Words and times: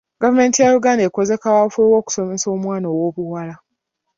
Gavumenti 0.21 0.57
ya 0.61 0.69
Uganda 0.79 1.01
ekoze 1.09 1.33
kaweefube 1.41 1.91
w'okusomesa 1.93 2.47
omwana 2.55 2.87
ow'obuwala. 2.93 3.55